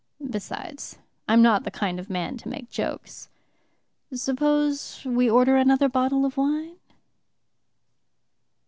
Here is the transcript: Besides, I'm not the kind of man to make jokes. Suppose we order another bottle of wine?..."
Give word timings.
Besides, 0.31 0.97
I'm 1.27 1.43
not 1.43 1.63
the 1.63 1.69
kind 1.69 1.99
of 1.99 2.09
man 2.09 2.35
to 2.37 2.49
make 2.49 2.71
jokes. 2.71 3.29
Suppose 4.11 4.99
we 5.05 5.29
order 5.29 5.57
another 5.57 5.89
bottle 5.89 6.25
of 6.25 6.37
wine?..." 6.37 6.77